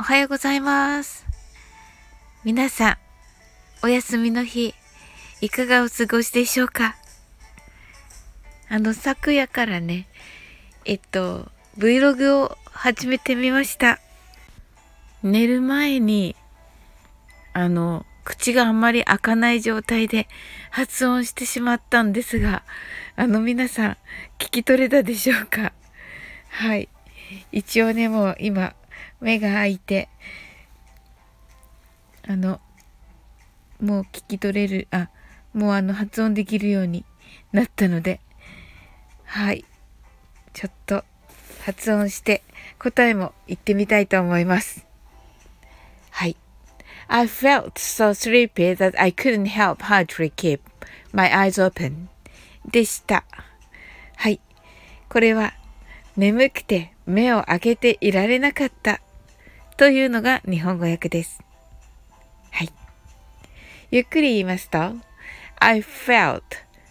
[0.00, 1.26] おはようございます。
[2.44, 2.96] 皆さん、
[3.82, 4.72] お休みの日、
[5.40, 6.94] いかがお過ごしでしょうか？
[8.68, 10.06] あの、昨夜からね、
[10.84, 13.98] えっと、Vlog を始めてみました。
[15.24, 16.36] 寝る前に、
[17.52, 20.28] あの、口があんまり開かない状態で
[20.70, 22.62] 発音してしまったんですが、
[23.16, 23.96] あの皆さん、
[24.38, 25.72] 聞き取れたでしょうか？
[26.50, 26.88] はい。
[27.50, 28.74] 一応ね、もう今、
[29.20, 30.08] 目が開いて、
[32.26, 32.60] あの、
[33.80, 35.08] もう聞き取れる、あ、
[35.52, 37.04] もうあの発音できるように
[37.52, 38.20] なったので、
[39.24, 39.64] はい。
[40.52, 41.04] ちょっと
[41.64, 42.42] 発音して
[42.78, 44.86] 答えも言ってみたいと思います。
[46.10, 46.36] はい。
[47.08, 50.60] I felt so sleepy that I couldn't help hardly keep
[51.12, 52.08] my eyes open
[52.70, 53.24] でした。
[54.16, 54.40] はい。
[55.08, 55.54] これは
[56.16, 59.00] 眠くて目を開けていられなかった
[59.78, 61.40] というのが日本語訳です。
[62.50, 62.72] はい。
[63.90, 64.78] ゆっくり言いますと、
[65.58, 66.42] I felt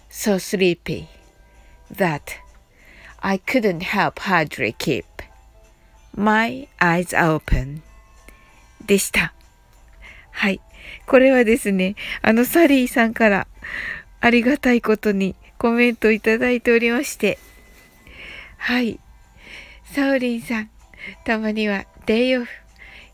[0.10, 1.06] so sleepy
[1.94, 2.22] that
[3.20, 5.06] I couldn't help hardly keep
[6.16, 7.82] my eyes open
[8.86, 9.36] でした。
[10.32, 10.60] はい。
[11.06, 13.48] これはですね、あのサリーさんから
[14.20, 17.38] ありがたいことにコメントいただいておりまして、
[18.58, 19.00] はい。
[19.94, 20.70] サオリンさん、
[21.24, 22.52] たまにはデイオフ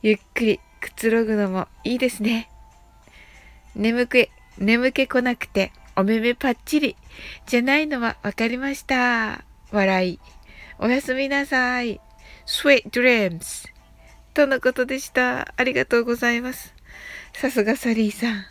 [0.02, 2.49] ゆっくりくつろぐのもいいですね。
[3.75, 6.95] 眠く、眠気こなくてお目目パッチリ
[7.45, 9.45] じゃないのはわかりました。
[9.71, 10.19] 笑い。
[10.80, 12.02] おやすみなさい。
[12.45, 13.69] Sweet dreams.
[14.33, 15.53] とのことでした。
[15.55, 16.73] ありがとうございます。
[17.33, 18.45] さすがサリーさん。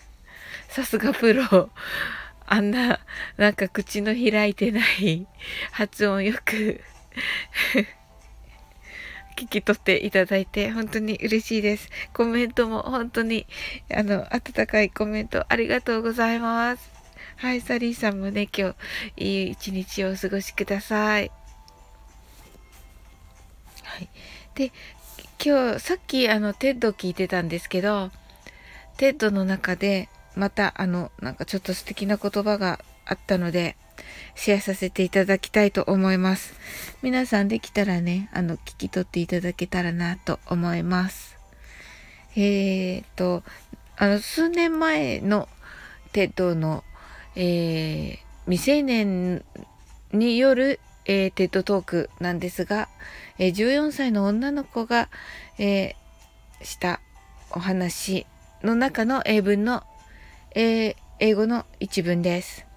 [0.69, 1.71] さすがプロ。
[2.47, 3.01] あんな、
[3.37, 5.27] なんか口の開いてない
[5.71, 6.81] 発音よく
[9.33, 11.89] 聞き取っていただいて本当に嬉しいです。
[12.13, 13.47] コメントも本当に
[13.95, 16.91] あの温かいコメントありがとうございます。
[17.37, 18.75] はい、サリーさんもね、今
[19.17, 21.31] 日いい一日をお過ごしください。
[23.83, 24.09] はい。
[24.55, 24.71] で、
[25.45, 28.11] 今日さっきあの TED 聞いてたんですけど、
[28.97, 33.77] TED の中でまたあのなんかちょっと素敵な言葉があったので、
[34.35, 36.55] シェアさせていただきたいと思います。
[37.03, 41.37] 皆さんできたらね、あの、聞き取っていただけたらなと思います。
[42.37, 43.43] えー、と、
[43.97, 45.49] あの、数年前の
[46.13, 46.83] TED の、
[47.37, 49.45] えー、未成年
[50.13, 52.89] による、えー、 TED トークなんですが、
[53.39, 55.09] えー、14歳の女の子が、
[55.59, 57.01] えー、した
[57.51, 58.27] お話
[58.63, 59.83] の中の英文の、
[60.55, 62.72] えー、英語の一文です。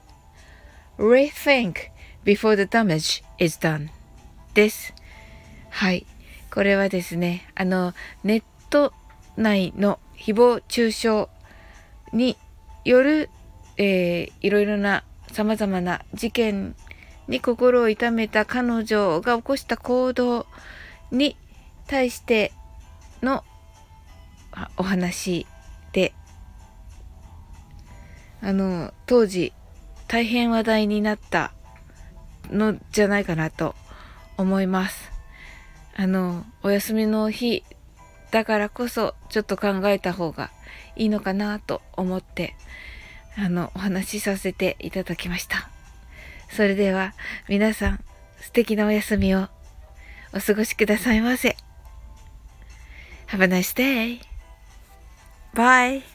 [0.97, 1.91] Rethink
[2.23, 3.89] before the damage is done
[4.53, 4.93] です。
[5.69, 6.05] はい。
[6.51, 8.93] これはですね、あの、ネット
[9.35, 11.27] 内の誹謗中傷
[12.13, 12.37] に
[12.85, 13.29] よる、
[13.77, 16.75] えー、いろいろな様々な事件
[17.27, 20.45] に心を痛めた彼女が起こした行動
[21.11, 21.35] に
[21.87, 22.53] 対して
[23.21, 23.43] の
[24.77, 25.45] お話
[25.91, 26.13] で、
[28.41, 29.51] あの、当時
[30.07, 31.51] 大変話題になった
[32.49, 33.75] のじゃないかなと
[34.37, 35.11] 思います。
[35.95, 37.63] あの、お休みの日
[38.31, 40.51] だからこそちょっと考えた方が
[40.95, 42.55] いいのかなと思って、
[43.37, 45.69] あの、お話しさせていただきました。
[46.49, 47.13] それでは
[47.49, 48.03] 皆さん
[48.39, 49.47] 素敵なお休みを
[50.33, 51.57] お過ごしくださいませ。
[53.27, 54.19] Have a nice day.
[55.53, 56.14] Bye.